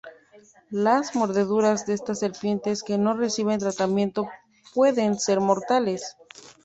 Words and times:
Las 0.71 1.15
mordeduras 1.15 1.85
de 1.85 1.93
estas 1.93 2.17
serpientes 2.21 2.81
que 2.81 2.97
no 2.97 3.13
reciben 3.15 3.59
tratamiento 3.59 4.27
pueden 4.73 5.19
ser 5.19 5.41
mortales. 5.41 6.17